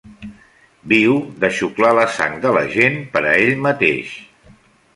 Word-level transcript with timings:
Viu 0.93 1.17
de 1.43 1.51
xuclar 1.59 1.91
la 2.01 2.07
sang 2.15 2.39
de 2.47 2.55
la 2.57 2.65
gent 2.79 2.99
per 3.17 3.25
a 3.33 3.37
ell 3.45 3.55
mateix. 3.69 4.19